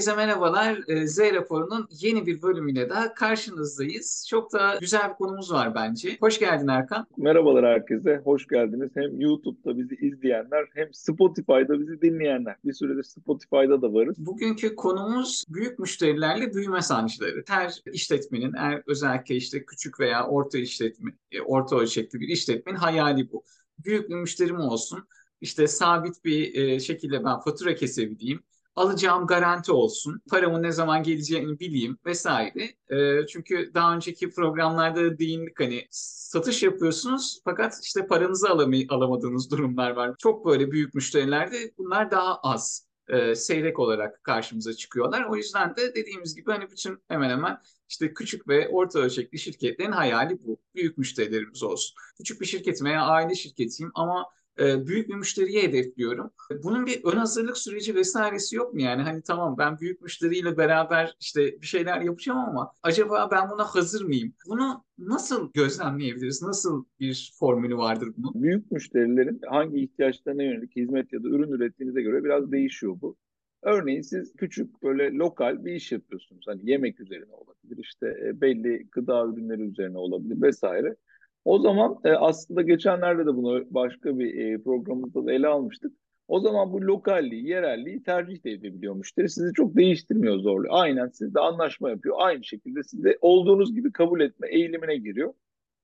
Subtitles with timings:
[0.00, 0.80] Herkese merhabalar.
[0.88, 4.26] Ee, Z raporunun yeni bir bölümüyle daha karşınızdayız.
[4.28, 6.16] Çok da güzel bir konumuz var bence.
[6.20, 7.06] Hoş geldin Erkan.
[7.16, 8.90] Merhabalar herkese, hoş geldiniz.
[8.94, 12.56] Hem YouTube'da bizi izleyenler hem Spotify'da bizi dinleyenler.
[12.64, 14.16] Bir süredir Spotify'da da varız.
[14.18, 17.44] Bugünkü konumuz büyük müşterilerle büyüme sancıları.
[17.48, 23.32] Her işletmenin, her özellikle işte küçük veya orta işletme, e, orta ölçekli bir işletmenin hayali
[23.32, 23.44] bu.
[23.84, 25.08] Büyük bir müşterim olsun,
[25.40, 28.42] işte sabit bir e, şekilde ben fatura kesebileyim
[28.80, 32.74] alacağım garanti olsun, paramın ne zaman geleceğini bileyim vesaire.
[32.90, 39.90] E, çünkü daha önceki programlarda değindik hani satış yapıyorsunuz fakat işte paranızı alamay- alamadığınız durumlar
[39.90, 40.14] var.
[40.18, 45.24] Çok böyle büyük müşterilerde bunlar daha az e, seyrek olarak karşımıza çıkıyorlar.
[45.24, 47.58] O yüzden de dediğimiz gibi hani bütün hemen hemen
[47.88, 50.60] işte küçük ve orta ölçekli şirketlerin hayali bu.
[50.74, 51.94] Büyük müşterilerimiz olsun.
[52.18, 54.26] Küçük bir şirketim veya aile şirketiyim ama
[54.58, 56.30] büyük bir müşteriye hedefliyorum.
[56.62, 59.02] Bunun bir ön hazırlık süreci vesairesi yok mu yani?
[59.02, 64.04] Hani tamam ben büyük müşteriyle beraber işte bir şeyler yapacağım ama acaba ben buna hazır
[64.04, 64.32] mıyım?
[64.48, 66.42] Bunu nasıl gözlemleyebiliriz?
[66.42, 68.42] Nasıl bir formülü vardır bunun?
[68.42, 73.16] Büyük müşterilerin hangi ihtiyaçlarına yönelik hizmet ya da ürün ürettiğinize göre biraz değişiyor bu.
[73.62, 76.44] Örneğin siz küçük böyle lokal bir iş yapıyorsunuz.
[76.46, 80.96] Hani yemek üzerine olabilir, işte e, belli gıda ürünleri üzerine olabilir vesaire.
[81.44, 85.92] O zaman e, aslında geçenlerde de bunu başka bir e, programımızda da ele almıştık.
[86.28, 89.28] O zaman bu lokalliği, yerelliği tercih de edebiliyor müşteri.
[89.28, 90.74] Sizi çok değiştirmiyor zorluyor.
[90.76, 92.16] Aynen sizde anlaşma yapıyor.
[92.18, 95.34] Aynı şekilde sizi olduğunuz gibi kabul etme eğilimine giriyor.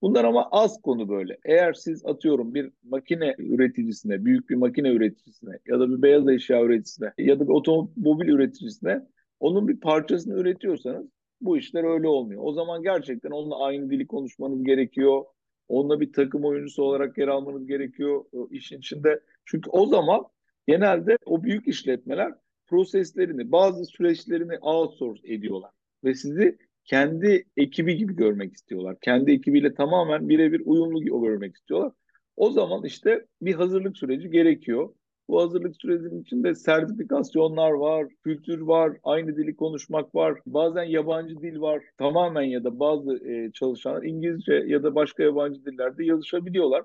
[0.02, 1.38] Bunlar ama az konu böyle.
[1.44, 6.62] Eğer siz atıyorum bir makine üreticisine, büyük bir makine üreticisine ya da bir beyaz eşya
[6.62, 9.06] üreticisine ya da bir otomobil üreticisine
[9.40, 11.06] onun bir parçasını üretiyorsanız
[11.40, 12.42] bu işler öyle olmuyor.
[12.44, 15.24] O zaman gerçekten onunla aynı dili konuşmanız gerekiyor.
[15.68, 19.20] Onunla bir takım oyuncusu olarak yer almanız gerekiyor o işin içinde.
[19.44, 20.24] Çünkü o zaman
[20.66, 22.32] genelde o büyük işletmeler
[22.66, 25.70] proseslerini, bazı süreçlerini outsource ediyorlar.
[26.04, 28.96] Ve sizi kendi ekibi gibi görmek istiyorlar.
[29.00, 31.92] Kendi ekibiyle tamamen birebir uyumlu görmek istiyorlar.
[32.36, 34.94] O zaman işte bir hazırlık süreci gerekiyor.
[35.28, 41.60] Bu hazırlık sürecinin içinde sertifikasyonlar var, kültür var, aynı dili konuşmak var, bazen yabancı dil
[41.60, 41.82] var.
[41.98, 46.84] Tamamen ya da bazı e, çalışanlar İngilizce ya da başka yabancı dillerde yazışabiliyorlar.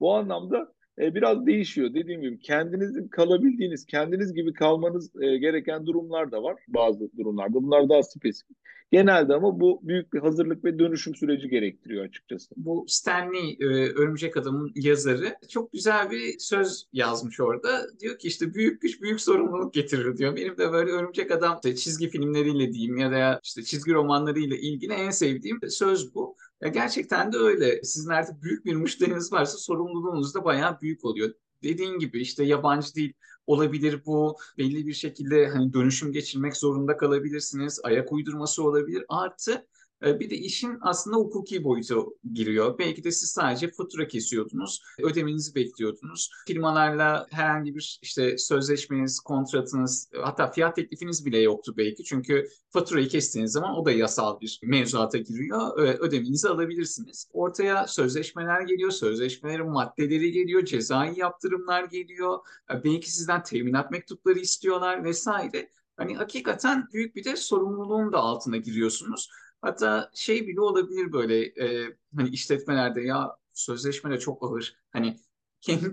[0.00, 1.94] Bu anlamda e, biraz değişiyor.
[1.94, 7.54] Dediğim gibi kendinizin kalabildiğiniz, kendiniz gibi kalmanız e, gereken durumlar da var bazı durumlarda.
[7.54, 8.56] Bunlar daha spesifik.
[8.92, 12.54] Genelde ama bu büyük bir hazırlık ve dönüşüm süreci gerektiriyor açıkçası.
[12.56, 17.86] Bu Stanley e, Örümcek Adam'ın yazarı çok güzel bir söz yazmış orada.
[18.00, 20.36] Diyor ki işte büyük güç büyük sorumluluk getirir diyor.
[20.36, 24.92] Benim de böyle Örümcek Adam işte çizgi filmleriyle diyeyim ya da işte çizgi romanlarıyla ilgili
[24.92, 26.36] en sevdiğim söz bu.
[26.60, 27.82] Ya gerçekten de öyle.
[27.82, 31.34] Sizin artık büyük bir müşteriniz varsa sorumluluğunuz da bayağı büyük oluyor.
[31.62, 33.12] Dediğin gibi işte yabancı dil
[33.46, 34.36] olabilir bu.
[34.58, 37.80] Belli bir şekilde hani dönüşüm geçirmek zorunda kalabilirsiniz.
[37.84, 39.04] Ayak uydurması olabilir.
[39.08, 39.66] Artı
[40.02, 42.78] bir de işin aslında hukuki boyutu giriyor.
[42.78, 46.30] Belki de siz sadece fatura kesiyordunuz, ödemenizi bekliyordunuz.
[46.46, 52.04] Firmalarla herhangi bir işte sözleşmeniz, kontratınız, hatta fiyat teklifiniz bile yoktu belki.
[52.04, 55.78] Çünkü faturayı kestiğiniz zaman o da yasal bir mevzuata giriyor.
[55.78, 57.28] Ödemenizi alabilirsiniz.
[57.32, 62.38] Ortaya sözleşmeler geliyor, sözleşmelerin maddeleri geliyor, cezai yaptırımlar geliyor.
[62.70, 65.70] E, belki sizden teminat mektupları istiyorlar vesaire.
[65.96, 69.30] Hani hakikaten büyük bir de sorumluluğun da altına giriyorsunuz.
[69.62, 74.76] Hatta şey bile olabilir böyle e, hani işletmelerde ya sözleşme de çok ağır.
[74.90, 75.16] Hani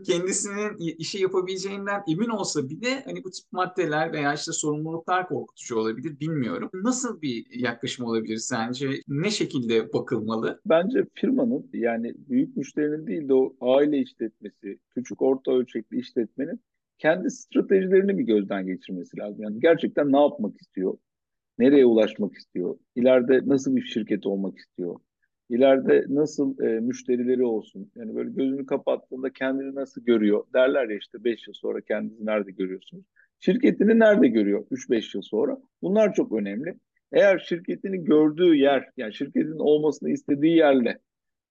[0.03, 6.19] kendisinin işi yapabileceğinden emin olsa bile hani bu tip maddeler veya işte sorumluluklar korkutucu olabilir
[6.19, 6.69] bilmiyorum.
[6.73, 8.89] Nasıl bir yaklaşım olabilir sence?
[9.07, 10.61] Ne şekilde bakılmalı?
[10.65, 16.61] Bence firmanın yani büyük müşterinin değil de o aile işletmesi, küçük orta ölçekli işletmenin
[16.97, 19.43] kendi stratejilerini bir gözden geçirmesi lazım.
[19.43, 20.97] Yani gerçekten ne yapmak istiyor?
[21.59, 22.77] Nereye ulaşmak istiyor?
[22.95, 24.99] İleride nasıl bir şirket olmak istiyor?
[25.49, 27.91] İleride nasıl e, müşterileri olsun?
[27.95, 30.45] Yani böyle gözünü kapattığında kendini nasıl görüyor?
[30.53, 33.05] Derler ya işte 5 yıl sonra kendinizi nerede görüyorsunuz?
[33.39, 35.57] Şirketini nerede görüyor 3-5 yıl sonra?
[35.81, 36.75] Bunlar çok önemli.
[37.11, 40.99] Eğer şirketini gördüğü yer, yani şirketin olmasını istediği yerle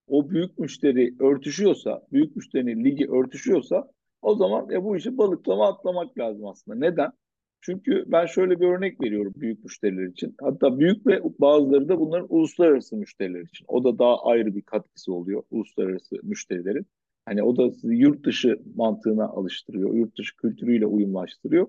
[0.06, 3.90] o büyük müşteri örtüşüyorsa, büyük müşterinin ligi örtüşüyorsa
[4.22, 6.78] o zaman e, bu işi balıklama atlamak lazım aslında.
[6.78, 7.12] Neden?
[7.60, 10.34] Çünkü ben şöyle bir örnek veriyorum büyük müşteriler için.
[10.40, 13.64] Hatta büyük ve bazıları da bunların uluslararası müşteriler için.
[13.68, 16.86] O da daha ayrı bir katkısı oluyor uluslararası müşterilerin.
[17.26, 21.66] Hani o da sizi yurt dışı mantığına alıştırıyor, yurt dışı kültürüyle uyumlaştırıyor.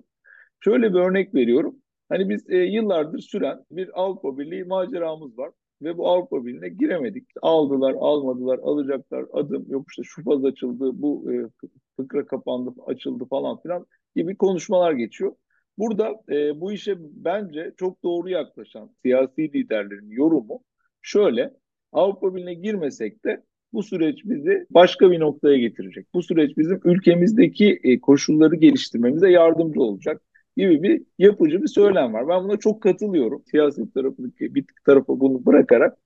[0.60, 1.76] Şöyle bir örnek veriyorum.
[2.08, 5.50] Hani biz e, yıllardır süren bir Avrupa Birliği maceramız var
[5.82, 7.28] ve bu Avrupa Birliği'ne giremedik.
[7.42, 13.60] Aldılar, almadılar, alacaklar, adım yok işte şu faz açıldı, bu e, fıkra kapandı, açıldı falan
[13.60, 13.86] filan
[14.16, 15.32] gibi konuşmalar geçiyor.
[15.78, 20.62] Burada e, bu işe bence çok doğru yaklaşan siyasi liderlerin yorumu
[21.02, 21.54] şöyle.
[21.92, 23.42] Avrupa Birliği'ne girmesek de
[23.72, 26.06] bu süreç bizi başka bir noktaya getirecek.
[26.14, 30.22] Bu süreç bizim ülkemizdeki e, koşulları geliştirmemize yardımcı olacak
[30.56, 32.28] gibi bir yapıcı bir söylem var.
[32.28, 33.42] Ben buna çok katılıyorum.
[33.50, 35.98] Siyasi tarafındaki bir tarafa bunu bırakarak.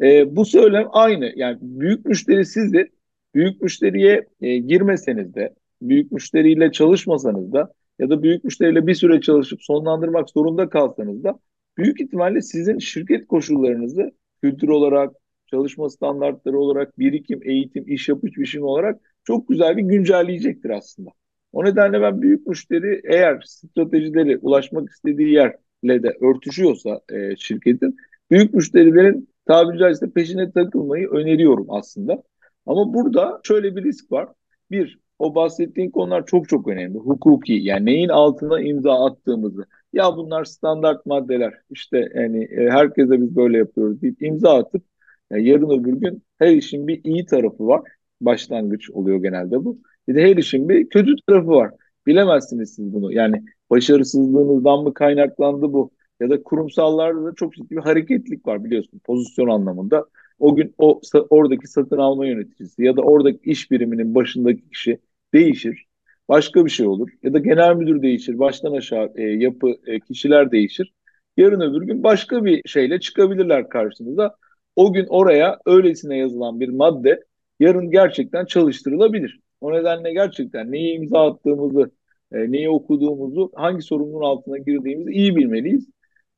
[0.00, 1.32] E, bu söylem aynı.
[1.36, 2.88] Yani büyük müşteri sizdir.
[3.34, 9.20] Büyük müşteriye e, girmeseniz de, büyük müşteriyle çalışmasanız da ya da büyük müşteriyle bir süre
[9.20, 11.38] çalışıp sonlandırmak zorunda kalsanız da
[11.78, 14.10] büyük ihtimalle sizin şirket koşullarınızı
[14.42, 15.14] kültür olarak,
[15.46, 21.10] çalışma standartları olarak, birikim, eğitim, iş yapış biçimi olarak çok güzel bir güncelleyecektir aslında.
[21.52, 27.96] O nedenle ben büyük müşteri eğer stratejileri ulaşmak istediği yerle de örtüşüyorsa e, şirketin
[28.30, 32.22] büyük müşterilerin tabiri caizse peşine takılmayı öneriyorum aslında.
[32.66, 34.28] Ama burada şöyle bir risk var.
[34.70, 36.98] Bir, o bahsettiğin konular çok çok önemli.
[36.98, 39.66] Hukuki yani neyin altına imza attığımızı.
[39.92, 41.54] Ya bunlar standart maddeler.
[41.70, 44.84] İşte yani e, herkese biz böyle yapıyoruz deyip imza atıp
[45.30, 47.82] yani yarın öbür gün her işin bir iyi tarafı var.
[48.20, 49.78] Başlangıç oluyor genelde bu.
[50.08, 51.70] Bir de her işin bir kötü tarafı var.
[52.06, 53.12] Bilemezsiniz siz bunu.
[53.12, 55.90] Yani başarısızlığınızdan mı kaynaklandı bu?
[56.20, 60.06] Ya da kurumsallarda da çok ciddi bir hareketlik var biliyorsun pozisyon anlamında.
[60.38, 61.00] O gün o
[61.30, 64.98] oradaki satın alma yöneticisi ya da oradaki iş biriminin başındaki kişi
[65.34, 65.86] değişir.
[66.28, 67.10] Başka bir şey olur.
[67.22, 68.38] Ya da genel müdür değişir.
[68.38, 70.92] Baştan aşağı e, yapı e, kişiler değişir.
[71.36, 74.36] Yarın öbür gün başka bir şeyle çıkabilirler karşınıza.
[74.76, 77.24] O gün oraya öylesine yazılan bir madde
[77.60, 79.40] yarın gerçekten çalıştırılabilir.
[79.60, 81.90] O nedenle gerçekten neyi imza attığımızı,
[82.32, 85.88] e, neyi okuduğumuzu, hangi sorumluluğun altına girdiğimizi iyi bilmeliyiz.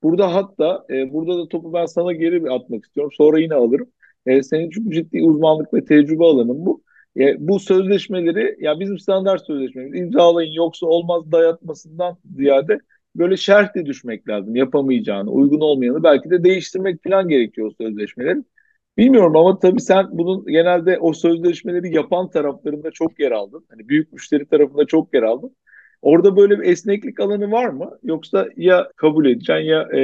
[0.02, 3.12] Burada hatta e, burada da topu ben sana geri atmak istiyorum.
[3.16, 3.90] Sonra yine alırım.
[4.26, 6.82] E, senin çok ciddi uzmanlık ve tecrübe alanın bu.
[7.16, 12.78] E, bu sözleşmeleri ya bizim standart sözleşmemiz imzalayın yoksa olmaz dayatmasından ziyade
[13.16, 14.56] böyle şerh de düşmek lazım.
[14.56, 18.38] Yapamayacağını, uygun olmayanı belki de değiştirmek falan gerekiyor o sözleşmeleri.
[18.98, 23.66] Bilmiyorum ama tabii sen bunun genelde o sözleşmeleri yapan taraflarında çok yer aldın.
[23.70, 25.56] Hani büyük müşteri tarafında çok yer aldın.
[26.02, 27.98] Orada böyle bir esneklik alanı var mı?
[28.02, 30.00] Yoksa ya kabul edeceksin ya e,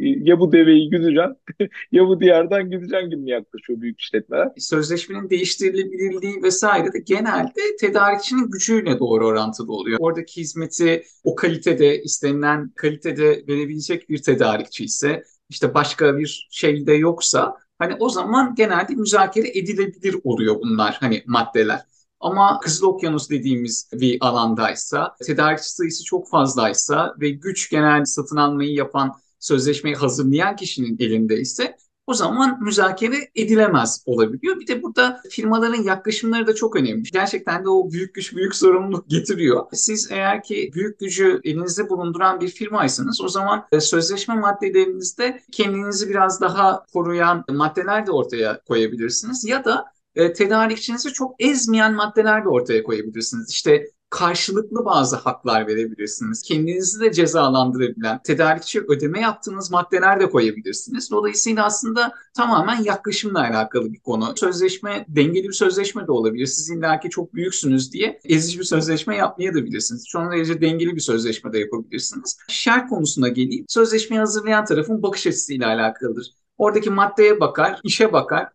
[0.00, 1.36] ya bu deveyi güdeceksin
[1.92, 4.48] ya bu diğerden gideceksin gibi mi yaklaşıyor büyük işletmeler?
[4.58, 9.98] Sözleşmenin değiştirilebilirliği vesaire de genelde tedarikçinin gücüyle doğru orantılı oluyor.
[10.00, 16.92] Oradaki hizmeti o kalitede, istenilen kalitede verebilecek bir tedarikçi ise işte başka bir şey de
[16.92, 21.80] yoksa hani o zaman genelde müzakere edilebilir oluyor bunlar hani maddeler.
[22.20, 28.72] Ama Kızıl Okyanus dediğimiz bir alandaysa, tedarikçi sayısı çok fazlaysa ve güç genel satın almayı
[28.72, 31.76] yapan, sözleşmeyi hazırlayan kişinin elinde ise
[32.08, 34.60] o zaman müzakere edilemez olabiliyor.
[34.60, 37.02] Bir de burada firmaların yaklaşımları da çok önemli.
[37.02, 39.66] Gerçekten de o büyük güç büyük sorumluluk getiriyor.
[39.72, 46.08] Siz eğer ki büyük gücü elinizde bulunduran bir firmaysanız o zaman e, sözleşme maddelerinizde kendinizi
[46.08, 49.44] biraz daha koruyan maddeler de ortaya koyabilirsiniz.
[49.44, 49.84] Ya da
[50.18, 53.50] e, tedarikçinizi çok ezmeyen maddeler de ortaya koyabilirsiniz.
[53.50, 56.42] İşte karşılıklı bazı haklar verebilirsiniz.
[56.42, 61.10] Kendinizi de cezalandırabilen, tedarikçi ödeme yaptığınız maddeler de koyabilirsiniz.
[61.10, 64.32] Dolayısıyla aslında tamamen yaklaşımla alakalı bir konu.
[64.36, 66.46] Sözleşme, dengeli bir sözleşme de olabilir.
[66.46, 70.04] Siz illaki çok büyüksünüz diye ezici bir sözleşme yapmaya da bilirsiniz.
[70.06, 72.38] Son derece dengeli bir sözleşme de yapabilirsiniz.
[72.48, 73.64] Şer konusuna geleyim.
[73.68, 76.26] Sözleşmeyi hazırlayan tarafın bakış açısıyla alakalıdır.
[76.58, 78.48] Oradaki maddeye bakar, işe bakar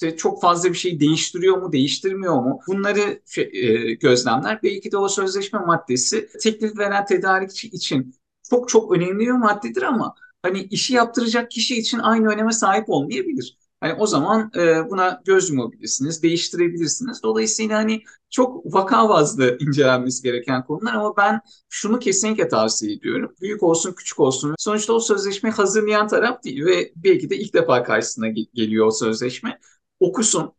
[0.00, 2.60] işte çok fazla bir şey değiştiriyor mu, değiştirmiyor mu?
[2.66, 4.60] Bunları e, gözlemler.
[4.62, 8.14] Belki de o sözleşme maddesi teklif veren tedarikçi için
[8.50, 13.58] çok çok önemli bir maddedir ama hani işi yaptıracak kişi için aynı öneme sahip olmayabilir.
[13.80, 17.22] Hani o zaman e, buna göz yumabilirsiniz, değiştirebilirsiniz.
[17.22, 23.34] Dolayısıyla hani çok vaka bazlı incelenmesi gereken konular ama ben şunu kesinlikle tavsiye ediyorum.
[23.40, 24.54] Büyük olsun, küçük olsun.
[24.58, 29.58] Sonuçta o sözleşmeyi hazırlayan taraf değil ve belki de ilk defa karşısına geliyor o sözleşme
[30.00, 30.52] okusun.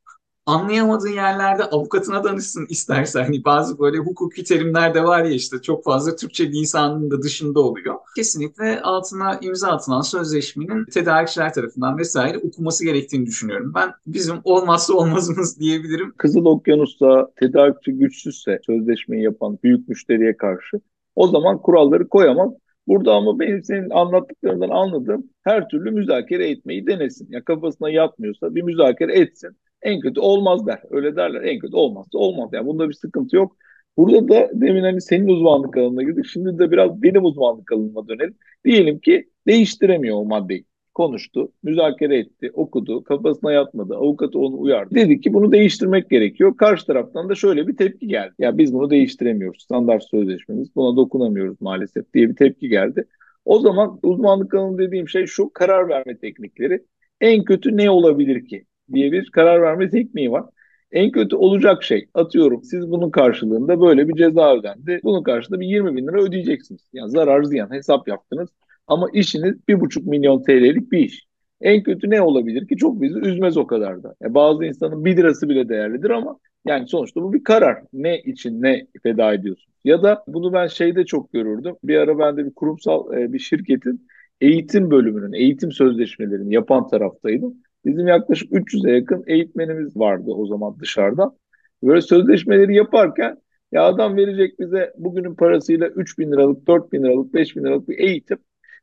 [0.46, 3.24] Anlayamadığı yerlerde avukatına danışsın istersen.
[3.24, 7.60] Hani bazı böyle hukuki terimler de var ya işte çok fazla Türkçe lisanının da dışında
[7.60, 7.96] oluyor.
[8.15, 13.72] Kesinlikle altına imza atılan sözleşmenin tedarikçiler tarafından vesaire okuması gerektiğini düşünüyorum.
[13.75, 16.13] Ben bizim olmazsa olmazımız diyebilirim.
[16.17, 20.82] Kızıl Okyanus'ta tedarikçi güçsüzse sözleşmeyi yapan büyük müşteriye karşı
[21.15, 22.50] o zaman kuralları koyamaz.
[22.88, 27.27] Burada ama benim senin anlattıklarından anladığım her türlü müzakere etmeyi denesin.
[27.32, 29.58] Ya kafasına yatmıyorsa bir müzakere etsin.
[29.82, 30.79] En kötü olmaz der.
[30.89, 31.41] Öyle derler.
[31.41, 32.50] En kötü olmazsa olmaz.
[32.53, 33.58] Yani bunda bir sıkıntı yok.
[33.98, 36.25] Burada da demin hani senin uzmanlık alanına girdik.
[36.25, 38.36] Şimdi de biraz benim uzmanlık alanıma dönelim.
[38.65, 40.65] Diyelim ki değiştiremiyor o maddeyi.
[40.98, 44.96] Konuştu, müzakere etti, okudu, kafasına yatmadı, avukatı onu uyardı.
[44.96, 46.58] Dedi ki bunu değiştirmek gerekiyor.
[46.58, 48.34] Karşı taraftan da şöyle bir tepki geldi.
[48.39, 49.63] Ya biz bunu değiştiremiyoruz.
[49.63, 53.08] Standart sözleşmemiz buna dokunamıyoruz maalesef diye bir tepki geldi.
[53.46, 56.84] O zaman uzmanlık alanı dediğim şey şu karar verme teknikleri.
[57.22, 60.46] En kötü ne olabilir ki diye bir karar verme tekniği var.
[60.92, 65.00] En kötü olacak şey atıyorum siz bunun karşılığında böyle bir ceza ödendi.
[65.04, 66.82] Bunun karşılığında bir 20 bin lira ödeyeceksiniz.
[66.94, 68.50] Yani zarar ziyan hesap yaptınız.
[68.88, 71.27] Ama işiniz bir buçuk milyon TL'lik bir iş.
[71.62, 72.77] En kötü ne olabilir ki?
[72.77, 74.15] Çok bizi üzmez o kadar da.
[74.22, 77.84] Yani bazı insanın bir lirası bile değerlidir ama yani sonuçta bu bir karar.
[77.94, 79.74] Ne için ne feda ediyorsun?
[79.84, 81.75] Ya da bunu ben şeyde çok görürdüm.
[81.84, 84.08] Bir ara ben de bir kurumsal e, bir şirketin
[84.41, 87.53] eğitim bölümünün, eğitim sözleşmelerini yapan taraftaydım.
[87.86, 91.36] Bizim yaklaşık 300'e yakın eğitmenimiz vardı o zaman dışarıda.
[91.84, 93.38] Böyle sözleşmeleri yaparken
[93.72, 97.89] ya adam verecek bize bugünün parasıyla 3 bin liralık, 4 bin liralık, 5 bin liralık
[97.89, 98.38] bir eğitim.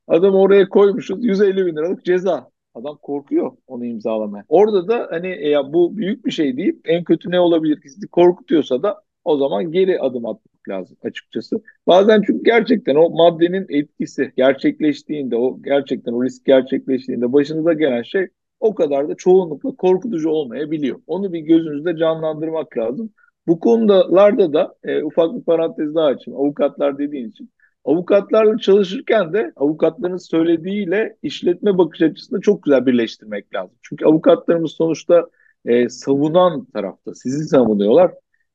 [0.08, 2.50] Adam oraya koymuşuz 150 bin liralık ceza.
[2.74, 4.44] Adam korkuyor onu imzalamaya.
[4.48, 7.88] Orada da hani e, ya bu büyük bir şey deyip en kötü ne olabilir ki
[7.88, 11.62] sizi korkutuyorsa da o zaman geri adım atmak lazım açıkçası.
[11.86, 18.28] Bazen çünkü gerçekten o maddenin etkisi gerçekleştiğinde, o gerçekten o risk gerçekleştiğinde başınıza gelen şey
[18.60, 21.00] o kadar da çoğunlukla korkutucu olmayabiliyor.
[21.06, 23.10] Onu bir gözünüzde canlandırmak lazım.
[23.46, 26.40] Bu konularda da e, ufak bir parantez daha açayım.
[26.40, 27.50] Avukatlar dediğin için.
[27.84, 33.76] Avukatlarla çalışırken de avukatların söylediğiyle işletme bakış açısını çok güzel birleştirmek lazım.
[33.82, 35.28] Çünkü avukatlarımız sonuçta
[35.64, 38.10] e, savunan tarafta, sizi savunuyorlar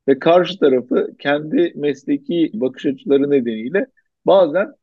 [0.07, 3.87] ve karşı tarafı kendi mesleki bakış açıları nedeniyle
[4.25, 4.73] bazen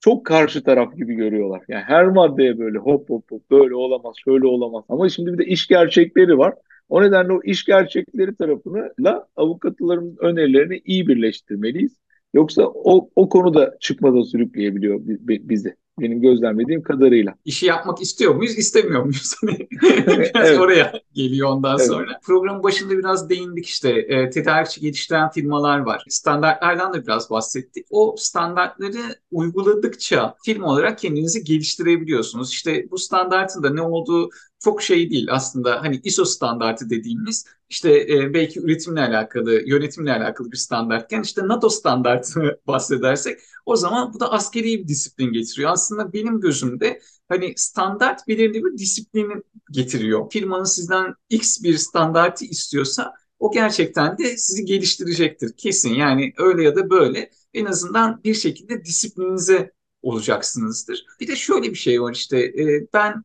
[0.00, 1.62] çok karşı taraf gibi görüyorlar.
[1.68, 4.84] Yani her maddeye böyle hop hop hop böyle olamaz, şöyle olamaz.
[4.88, 6.54] Ama şimdi bir de iş gerçekleri var.
[6.88, 11.98] O nedenle o iş gerçekleri tarafıyla avukatlarımızın önerilerini iyi birleştirmeliyiz.
[12.34, 15.76] Yoksa o, o konuda çıkmaza sürükleyebiliyor bizi.
[16.00, 17.34] Benim gözlemlediğim kadarıyla.
[17.44, 19.34] İşi yapmak istiyor muyuz, istemiyor muyuz?
[19.42, 20.60] biraz evet.
[20.60, 21.86] oraya geliyor ondan evet.
[21.86, 22.20] sonra.
[22.24, 23.90] Programın başında biraz değindik işte.
[23.90, 26.04] E, tedarikçi geliştiren firmalar var.
[26.08, 27.86] Standartlardan da biraz bahsettik.
[27.90, 32.50] O standartları uyguladıkça firma olarak kendinizi geliştirebiliyorsunuz.
[32.50, 34.30] İşte bu standartın da ne olduğu
[34.64, 40.52] çok şey değil aslında hani ISO standartı dediğimiz işte e, belki üretimle alakalı, yönetimle alakalı
[40.52, 45.70] bir standartken işte NATO standartını bahsedersek o zaman bu da askeri bir disiplin getiriyor.
[45.70, 50.30] Aslında benim gözümde hani standart belirli bir disiplini getiriyor.
[50.30, 55.94] Firmanın sizden X bir standartı istiyorsa o gerçekten de sizi geliştirecektir kesin.
[55.94, 61.06] Yani öyle ya da böyle en azından bir şekilde disiplininize olacaksınızdır.
[61.20, 63.24] Bir de şöyle bir şey var işte e, ben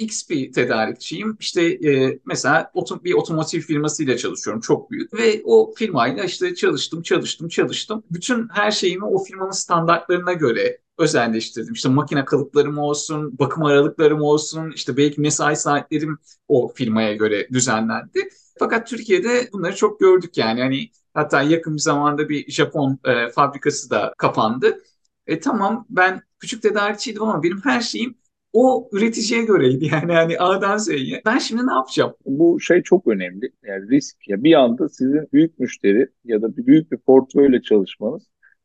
[0.00, 1.36] X bir tedarikçiyim.
[1.40, 7.02] İşte e, mesela otom bir otomotiv firmasıyla çalışıyorum çok büyük ve o firmayla işte çalıştım,
[7.02, 8.02] çalıştım, çalıştım.
[8.10, 11.74] Bütün her şeyimi o firmanın standartlarına göre özelleştirdim.
[11.74, 18.28] İşte makine kalıplarım olsun, bakım aralıklarım olsun, işte belki mesai saatlerim o firmaya göre düzenlendi.
[18.58, 20.60] Fakat Türkiye'de bunları çok gördük yani.
[20.62, 24.78] Hani hatta yakın bir zamanda bir Japon e, fabrikası da kapandı.
[25.26, 28.14] E tamam ben küçük tedarikçiydim ama benim her şeyim
[28.52, 31.22] o üreticiye göreydi yani yani A'dan Z'ye.
[31.26, 32.14] Ben şimdi ne yapacağım?
[32.26, 33.52] Bu şey çok önemli.
[33.64, 38.22] Yani risk ya bir anda sizin büyük müşteri ya da bir büyük bir portföyle çalışmanız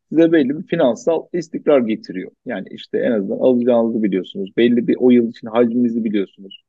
[0.09, 2.31] size belli bir finansal istikrar getiriyor.
[2.45, 4.49] Yani işte en azından alacağınızı biliyorsunuz.
[4.57, 6.63] Belli bir o yıl için hacminizi biliyorsunuz.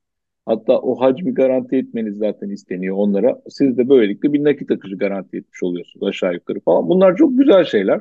[0.47, 3.43] Hatta o hacmi garanti etmeniz zaten isteniyor onlara.
[3.49, 6.89] Siz de böylelikle bir nakit akışı garanti etmiş oluyorsunuz aşağı yukarı falan.
[6.89, 8.01] Bunlar çok güzel şeyler.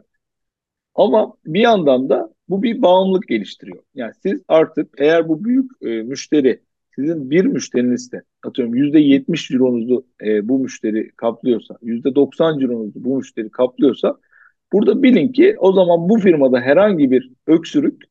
[0.96, 3.84] Ama bir yandan da bu bir bağımlılık geliştiriyor.
[3.96, 6.62] Yani siz artık eğer bu büyük e, müşteri
[6.96, 13.18] sizin bir müşterinizde atıyorum yüzde yetmiş cironuzu e, bu müşteri kaplıyorsa, yüzde doksan cironuzu bu
[13.18, 14.18] müşteri kaplıyorsa
[14.74, 18.04] burada bilin ki o zaman bu firmada herhangi bir öksürük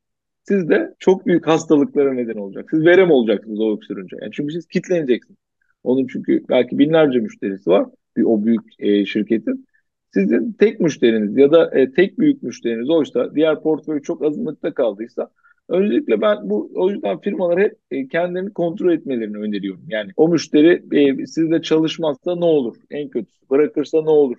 [0.43, 2.67] sizde çok büyük hastalıklara neden olacak.
[2.71, 4.17] Siz verem olacaksınız o öksürünce.
[4.23, 5.39] Yani çünkü siz kitleneceksiniz.
[5.85, 7.87] Onun çünkü belki binlerce müşterisi var
[8.17, 9.67] bir o büyük e, şirketin.
[10.15, 15.31] Sizin tek müşteriniz ya da e, tek büyük müşteriniz oysa diğer portföy çok azınlıkta kaldıysa
[15.69, 19.85] öncelikle ben bu o yüzden firmalar hep e, kendilerini kontrol etmelerini öneriyorum.
[19.89, 20.85] Yani o müşteri
[21.21, 22.77] e, sizle çalışmazsa ne olur?
[22.91, 24.37] En kötüsü bırakırsa ne olur?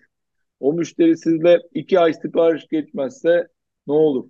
[0.59, 3.47] O müşteri sizle iki ay sipariş geçmezse
[3.87, 4.25] ne olur?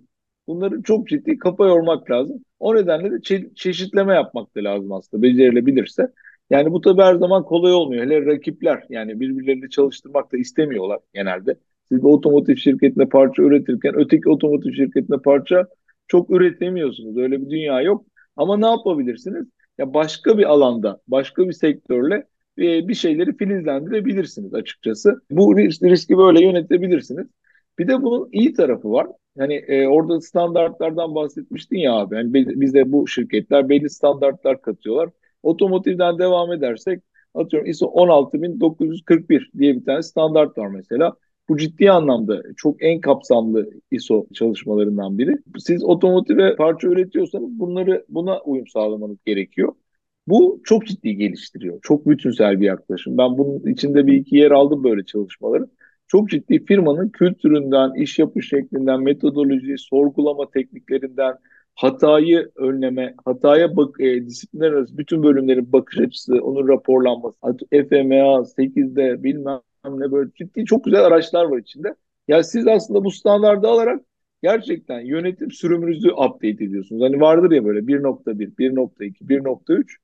[0.46, 2.44] Bunları çok ciddi kafa yormak lazım.
[2.58, 6.12] O nedenle de çe- çeşitleme yapmak da lazım aslında becerilebilirse.
[6.50, 8.04] Yani bu tabii her zaman kolay olmuyor.
[8.04, 11.56] Hele rakipler yani birbirlerini çalıştırmak da istemiyorlar genelde.
[11.88, 15.66] Siz bir otomotiv şirketine parça üretirken öteki otomotiv şirketine parça
[16.08, 17.16] çok üretemiyorsunuz.
[17.16, 18.06] Öyle bir dünya yok.
[18.36, 19.46] Ama ne yapabilirsiniz?
[19.78, 22.14] Ya başka bir alanda, başka bir sektörle
[22.58, 25.20] e, bir şeyleri filizlendirebilirsiniz açıkçası.
[25.30, 27.26] Bu riski böyle yönetebilirsiniz.
[27.78, 29.06] Bir de bunun iyi tarafı var.
[29.36, 32.14] Yani e, orada standartlardan bahsetmiştin ya abi.
[32.14, 35.10] Yani bize bu şirketler belli standartlar katıyorlar.
[35.46, 37.02] Otomotivden devam edersek
[37.34, 41.16] atıyorum ISO 16941 diye bir tane standart var mesela.
[41.48, 45.36] Bu ciddi anlamda çok en kapsamlı ISO çalışmalarından biri.
[45.58, 49.72] Siz otomotive parça üretiyorsanız bunları buna uyum sağlamanız gerekiyor.
[50.28, 51.78] Bu çok ciddi geliştiriyor.
[51.82, 53.18] Çok bütünsel bir yaklaşım.
[53.18, 55.68] Ben bunun içinde bir iki yer aldım böyle çalışmaları.
[56.06, 61.34] Çok ciddi firmanın kültüründen, iş yapış şeklinden, metodoloji, sorgulama tekniklerinden,
[61.74, 67.38] hatayı önleme, hataya bak, e, disiplinler arası bütün bölümlerin bakış açısı, onun raporlanması,
[67.70, 69.60] FMA 8'de bilmem
[69.90, 71.94] ne böyle ciddi çok güzel araçlar var içinde.
[72.28, 74.02] Ya siz aslında bu standardı alarak
[74.42, 77.02] gerçekten yönetim sürümünüzü update ediyorsunuz.
[77.02, 79.96] Hani vardır ya böyle 1.1, 1.2, 1.3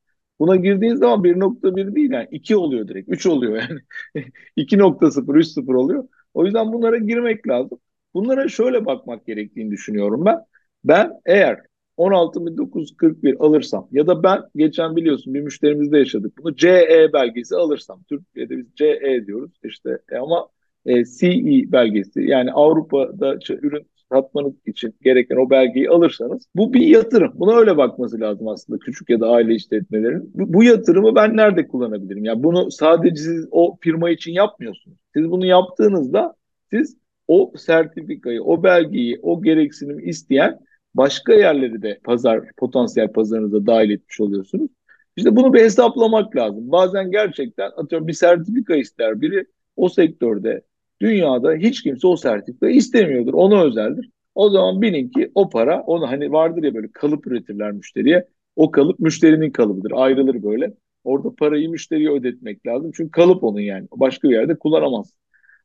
[0.42, 3.08] Buna girdiğin zaman 1.1 değil yani 2 oluyor direkt.
[3.08, 3.80] 3 oluyor yani.
[4.56, 6.08] 2.0, 3.0 oluyor.
[6.34, 7.78] O yüzden bunlara girmek lazım.
[8.14, 10.38] Bunlara şöyle bakmak gerektiğini düşünüyorum ben.
[10.84, 11.60] Ben eğer
[11.96, 18.58] 16.941 alırsam ya da ben geçen biliyorsun bir müşterimizde yaşadık bunu CE belgesi alırsam Türkiye'de
[18.58, 20.48] biz CE diyoruz işte e, ama
[20.86, 27.32] e, CE belgesi yani Avrupa'da ürün satmanız için gereken o belgeyi alırsanız bu bir yatırım.
[27.34, 30.30] Buna öyle bakması lazım aslında küçük ya da aile işletmelerin.
[30.34, 32.24] Bu, bu yatırımı ben nerede kullanabilirim?
[32.24, 34.98] Yani bunu sadece siz o firma için yapmıyorsunuz.
[35.14, 36.34] Siz bunu yaptığınızda
[36.70, 36.96] siz
[37.28, 40.58] o sertifikayı, o belgeyi, o gereksinim isteyen
[40.94, 44.70] başka yerleri de pazar potansiyel pazarınıza dahil etmiş oluyorsunuz.
[45.16, 46.72] İşte bunu bir hesaplamak lazım.
[46.72, 49.46] Bazen gerçekten atıyorum bir sertifika ister biri
[49.76, 50.62] o sektörde
[51.02, 53.34] Dünyada hiç kimse o sertifika istemiyordur.
[53.34, 54.10] Ona özeldir.
[54.34, 58.28] O zaman bilin ki o para, onu hani vardır ya böyle kalıp üretirler müşteriye.
[58.56, 59.92] O kalıp müşterinin kalıbıdır.
[59.94, 60.74] Ayrılır böyle.
[61.04, 62.90] Orada parayı müşteriye ödetmek lazım.
[62.96, 63.88] Çünkü kalıp onun yani.
[63.96, 65.16] Başka bir yerde kullanamaz.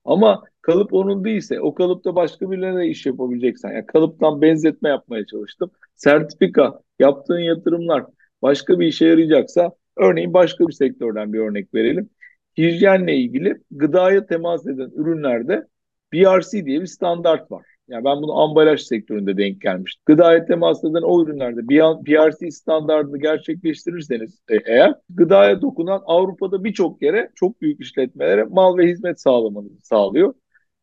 [0.06, 3.72] Ama kalıp onun değilse o kalıpta başka birilerine iş yapabileceksen.
[3.72, 5.72] Yani kalıptan benzetme yapmaya çalıştım.
[5.96, 8.06] Sertifika, yaptığın yatırımlar
[8.42, 12.10] başka bir işe yarayacaksa örneğin başka bir sektörden bir örnek verelim
[12.58, 15.68] hijyenle ilgili gıdaya temas eden ürünlerde
[16.14, 17.66] BRC diye bir standart var.
[17.88, 20.04] Yani ben bunu ambalaj sektöründe denk gelmiştim.
[20.06, 21.68] Gıdaya temas eden o ürünlerde
[22.06, 28.88] BRC standartını gerçekleştirirseniz e, eğer gıdaya dokunan Avrupa'da birçok yere çok büyük işletmelere mal ve
[28.88, 30.34] hizmet sağlamanızı sağlıyor.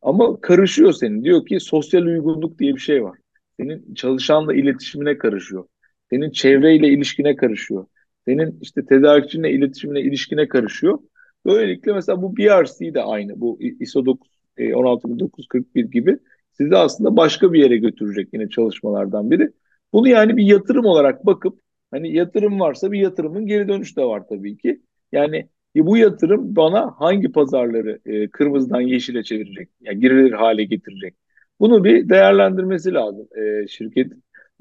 [0.01, 1.23] Ama karışıyor senin.
[1.23, 3.19] Diyor ki sosyal uygunluk diye bir şey var.
[3.59, 5.65] Senin çalışanla iletişimine karışıyor.
[6.09, 7.85] Senin çevreyle ilişkine karışıyor.
[8.25, 10.99] Senin işte tedarikçinle iletişimine ilişkine karışıyor.
[11.45, 13.41] Böylelikle mesela bu BRC de aynı.
[13.41, 16.17] Bu ISO 9, 16941 e, gibi
[16.51, 19.51] sizi aslında başka bir yere götürecek yine çalışmalardan biri.
[19.93, 21.59] Bunu yani bir yatırım olarak bakıp
[21.91, 24.81] hani yatırım varsa bir yatırımın geri dönüşü de var tabii ki.
[25.11, 31.15] Yani e, bu yatırım bana hangi pazarları e, kırmızıdan yeşile çevirecek, yani girilir hale getirecek.
[31.59, 33.27] Bunu bir değerlendirmesi lazım
[33.67, 34.11] şirket.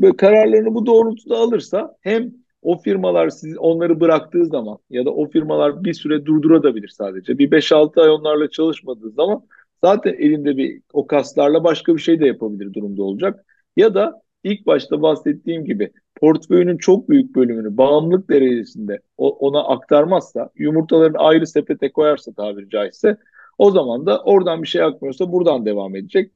[0.00, 2.32] Böyle kararlarını bu doğrultuda alırsa hem
[2.64, 7.38] o firmalar siz onları bıraktığı zaman ya da o firmalar bir süre durdurabilir sadece.
[7.38, 9.42] Bir 5-6 ay onlarla çalışmadığı zaman
[9.85, 13.44] zaten elinde bir o kaslarla başka bir şey de yapabilir durumda olacak.
[13.77, 21.18] Ya da ilk başta bahsettiğim gibi portföyünün çok büyük bölümünü bağımlılık derecesinde ona aktarmazsa, yumurtalarını
[21.18, 23.16] ayrı sepete koyarsa tabiri caizse
[23.59, 26.33] o zaman da oradan bir şey akmıyorsa buradan devam edecek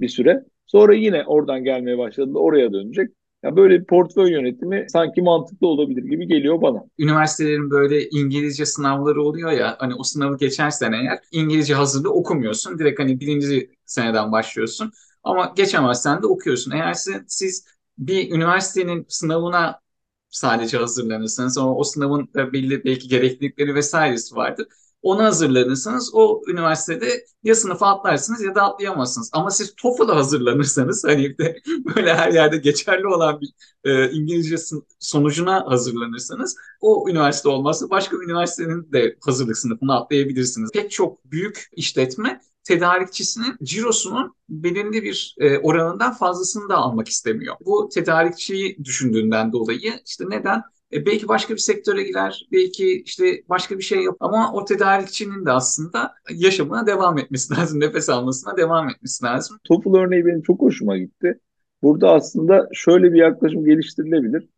[0.00, 0.44] bir süre.
[0.66, 3.10] Sonra yine oradan gelmeye başladığında oraya dönecek.
[3.42, 6.84] Ya böyle bir portföy yönetimi sanki mantıklı olabilir gibi geliyor bana.
[6.98, 12.78] Üniversitelerin böyle İngilizce sınavları oluyor ya hani o sınavı geçersen eğer İngilizce hazırlığı okumuyorsun.
[12.78, 14.92] Direkt hani birinci seneden başlıyorsun.
[15.22, 16.70] Ama geçemezsen de okuyorsun.
[16.70, 17.66] Eğer siz, siz
[17.98, 19.80] bir üniversitenin sınavına
[20.28, 24.66] sadece hazırlanırsanız ama o sınavın da belli belki gereklilikleri vesairesi vardır
[25.02, 29.30] ona hazırlanırsanız o üniversitede ya sınıfa atlarsınız ya da atlayamazsınız.
[29.32, 31.60] Ama siz TOEFL'a hazırlanırsanız hani de
[31.96, 33.50] böyle her yerde geçerli olan bir
[33.84, 34.56] e, İngilizce
[34.98, 40.70] sonucuna hazırlanırsanız o üniversite olmazsa başka bir üniversitenin de hazırlık sınıfına atlayabilirsiniz.
[40.72, 47.56] Pek çok büyük işletme tedarikçisinin cirosunun belirli bir e, oranından fazlasını da almak istemiyor.
[47.64, 50.62] Bu tedarikçiyi düşündüğünden dolayı işte neden?
[50.92, 55.46] E, belki başka bir sektöre girer, belki işte başka bir şey yap ama o tedarikçinin
[55.46, 59.58] de aslında yaşamına devam etmesi lazım, nefes almasına devam etmesi lazım.
[59.64, 61.38] Topul örneği benim çok hoşuma gitti.
[61.82, 64.48] Burada aslında şöyle bir yaklaşım geliştirilebilir.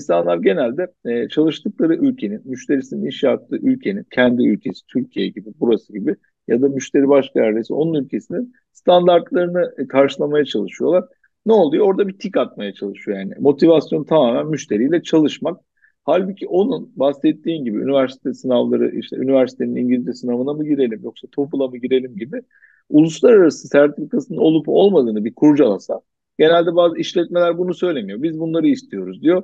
[0.00, 6.16] İnsanlar genelde e, çalıştıkları ülkenin, müşterisinin iş yaptığı ülkenin, kendi ülkesi, Türkiye gibi, burası gibi
[6.48, 11.04] ya da müşteri başka yerdeyse onun ülkesinin standartlarını karşılamaya çalışıyorlar
[11.46, 11.86] ne oluyor?
[11.86, 13.34] Orada bir tik atmaya çalışıyor yani.
[13.38, 15.60] Motivasyon tamamen müşteriyle çalışmak.
[16.04, 21.76] Halbuki onun bahsettiğin gibi üniversite sınavları işte üniversitenin İngilizce sınavına mı girelim yoksa TOEFL'a mı
[21.76, 22.42] girelim gibi
[22.88, 26.00] uluslararası sertifikasının olup olmadığını bir kurcalasa
[26.38, 28.22] genelde bazı işletmeler bunu söylemiyor.
[28.22, 29.42] Biz bunları istiyoruz diyor.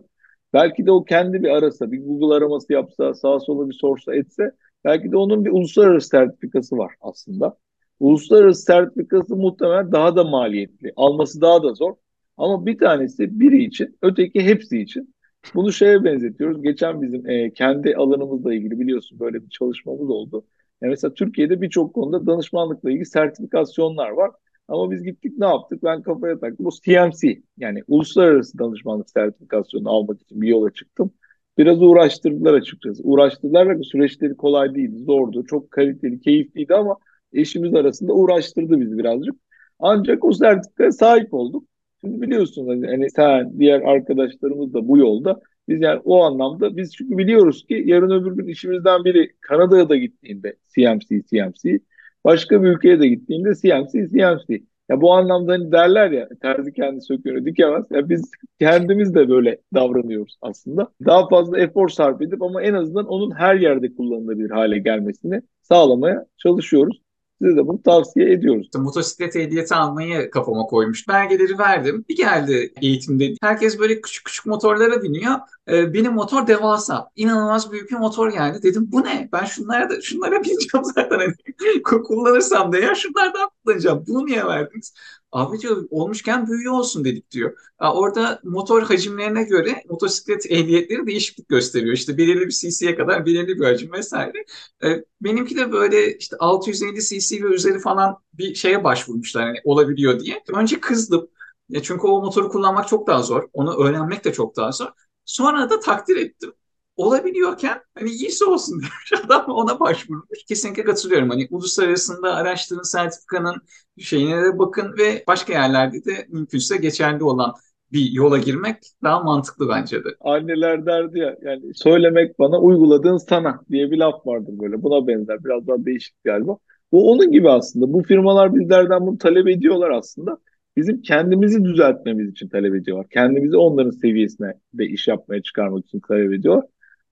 [0.52, 4.50] Belki de o kendi bir arasa, bir Google araması yapsa, sağa sola bir sorsa etse
[4.85, 7.56] belki de onun bir uluslararası sertifikası var aslında.
[8.00, 10.92] Uluslararası sertifikası muhtemelen daha da maliyetli.
[10.96, 11.94] Alması daha da zor.
[12.37, 15.14] Ama bir tanesi biri için, öteki hepsi için.
[15.54, 16.62] Bunu şeye benzetiyoruz.
[16.62, 20.46] Geçen bizim e, kendi alanımızla ilgili biliyorsun böyle bir çalışmamız oldu.
[20.82, 24.30] Yani mesela Türkiye'de birçok konuda danışmanlıkla ilgili sertifikasyonlar var.
[24.68, 25.85] Ama biz gittik ne yaptık?
[25.85, 26.66] Ben kafaya taktım.
[26.66, 31.12] O CMC yani Uluslararası Danışmanlık Sertifikasyonu almak için bir yola çıktım.
[31.59, 33.02] Biraz uğraştırdılar açıkçası.
[33.02, 35.44] Uğraştırdılar ve süreçleri kolay değildi, zordu.
[35.46, 36.96] Çok kaliteli, keyifliydi ama
[37.40, 39.35] eşimiz arasında uğraştırdı bizi birazcık.
[39.79, 41.64] Ancak o sertifikaya sahip olduk.
[42.01, 45.40] Şimdi biliyorsunuz hani, hani sen, diğer arkadaşlarımız da bu yolda.
[45.68, 49.96] Biz yani o anlamda biz çünkü biliyoruz ki yarın öbür gün işimizden biri Kanada'ya da
[49.96, 51.81] gittiğinde CMC, CMC,
[52.25, 54.62] başka bir ülkeye de gittiğinde CMC, CMC.
[54.88, 57.85] Ya bu anlamda hani derler ya terzi kendi söküyor dikemez.
[57.90, 60.88] Ya biz kendimiz de böyle davranıyoruz aslında.
[61.07, 66.27] Daha fazla efor sarf edip ama en azından onun her yerde kullanılabilir hale gelmesini sağlamaya
[66.38, 67.01] çalışıyoruz.
[67.42, 68.68] Size de bunu tavsiye ediyoruz.
[68.77, 71.09] Motosiklet ehliyeti almayı kafama koymuş.
[71.09, 72.05] Belgeleri verdim.
[72.09, 73.35] Bir geldi eğitimde.
[73.42, 75.35] Herkes böyle küçük küçük motorlara biniyor.
[75.68, 77.11] Ee, benim motor devasa.
[77.16, 78.62] İnanılmaz büyük bir motor geldi.
[78.62, 79.29] Dedim bu ne?
[79.33, 81.18] Ben şunlara da şunlara bineceğim zaten.
[81.18, 84.05] Hani, kullanırsam da ya şunlardan kullanacağım.
[84.09, 84.94] Bunu niye verdiniz?
[85.37, 87.59] Abi diyor olmuşken büyüğü olsun dedik diyor.
[87.81, 91.94] Orada motor hacimlerine göre motosiklet ehliyetleri değişiklik gösteriyor.
[91.94, 94.44] İşte belirli bir cc'ye kadar belirli bir hacim vesaire.
[94.85, 100.20] E, benimki de böyle işte 650 cc ve üzeri falan bir şeye başvurmuşlar hani olabiliyor
[100.20, 100.42] diye.
[100.55, 101.29] Önce kızdım.
[101.68, 103.49] Ya çünkü o motoru kullanmak çok daha zor.
[103.53, 104.88] Onu öğrenmek de çok daha zor.
[105.25, 106.53] Sonra da takdir ettim
[106.96, 110.44] olabiliyorken hani iyisi olsun demiş adam ona başvurmuş.
[110.48, 111.30] Kesinlikle katılıyorum.
[111.30, 113.56] Hani uluslararasında araştırın sertifikanın
[113.98, 117.54] şeyine de bakın ve başka yerlerde de mümkünse geçerli olan
[117.92, 120.09] bir yola girmek daha mantıklı bence de.
[120.20, 124.82] Anneler derdi ya yani söylemek bana uyguladığın sana diye bir laf vardır böyle.
[124.82, 126.56] Buna benzer biraz daha değişik galiba.
[126.92, 127.92] Bu onun gibi aslında.
[127.92, 130.38] Bu firmalar bizlerden bunu talep ediyorlar aslında.
[130.76, 133.06] Bizim kendimizi düzeltmemiz için talep ediyorlar.
[133.11, 136.64] Kendimizi onların seviyesine de iş yapmaya çıkarmak için talep ediyorlar.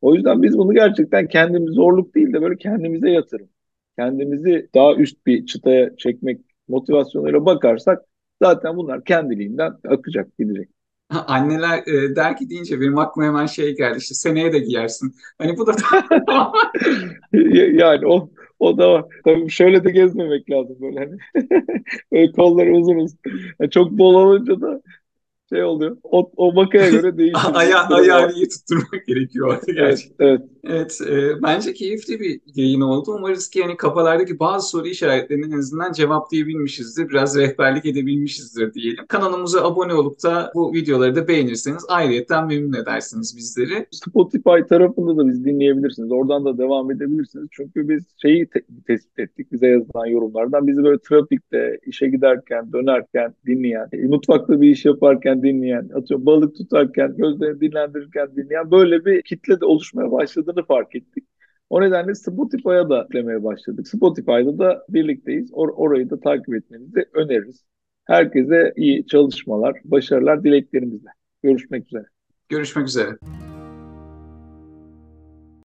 [0.05, 3.49] O yüzden biz bunu gerçekten kendimiz zorluk değil de böyle kendimize yatırım.
[3.99, 8.03] Kendimizi daha üst bir çıtaya çekmek motivasyonuyla bakarsak
[8.43, 10.69] zaten bunlar kendiliğinden akacak, gidecek.
[11.11, 15.14] Anneler e, der ki deyince benim aklıma hemen şey geldi işte seneye de giyersin.
[15.38, 15.73] Hani bu da
[17.73, 19.05] yani o o da var.
[19.25, 21.19] Tabii şöyle de gezmemek lazım böyle hani.
[22.12, 23.19] böyle kolları uzun uzun.
[23.61, 24.83] Yani çok bol olunca da
[25.49, 25.97] şey oluyor.
[26.03, 27.55] O, o makaya göre değişiyor.
[27.55, 30.27] Aya, ayağını iyi tutturmak gerekiyor artık gerçekten.
[30.27, 30.41] Evet.
[30.67, 33.13] Evet, e, bence keyifli bir yayın oldu.
[33.19, 37.09] Umarız ki yani kafalardaki bazı soru işaretlerini en azından cevaplayabilmişizdir.
[37.09, 39.07] Biraz rehberlik edebilmişizdir diyelim.
[39.09, 43.87] Kanalımıza abone olup da bu videoları da beğenirseniz ayrıyetten memnun edersiniz bizleri.
[43.91, 46.13] Spotify tarafında da biz dinleyebilirsiniz.
[46.13, 47.49] Oradan da devam edebilirsiniz.
[47.51, 50.67] Çünkü biz şeyi te- tespit ettik bize yazılan yorumlardan.
[50.67, 57.16] Bizi böyle trafikte, işe giderken, dönerken dinleyen, mutfakta bir iş yaparken dinleyen, atıyorum balık tutarken,
[57.16, 61.25] gözlerini dinlendirirken dinleyen böyle bir kitle de oluşmaya başladığını fark ettik.
[61.70, 63.88] O nedenle Spotify'a da eklemeye başladık.
[63.88, 65.51] Spotify'da da birlikteyiz.
[65.53, 67.64] Or orayı da takip etmenizi öneririz.
[68.05, 71.11] Herkese iyi çalışmalar, başarılar dileklerimizle.
[71.42, 72.05] Görüşmek üzere.
[72.49, 73.16] Görüşmek üzere.